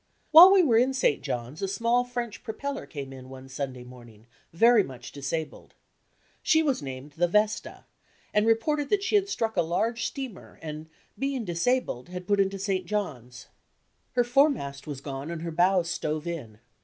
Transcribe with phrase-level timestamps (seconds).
[0.31, 1.21] While we were in St.
[1.21, 5.75] John's a small French propeller came in one Sunday morning very much disabled.
[6.41, 7.85] She was named the Vesta,
[8.33, 12.57] and reported that she had struck a large steamer and, being disabled, had put into
[12.57, 13.19] SKETCHES OF TRAVEL St.
[13.19, 13.47] John's.
[14.13, 16.57] Her foremast was gone and her bow stove in.